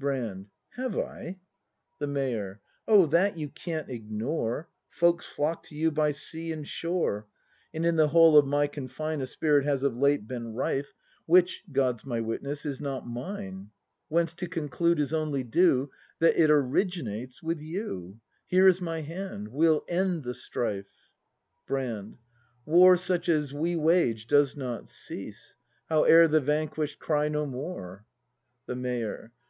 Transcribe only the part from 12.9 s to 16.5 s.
mine; Whence to conclude is only due, That it